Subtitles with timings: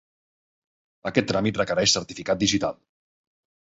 [1.11, 2.85] Aquest tràmit requereix certificat digital.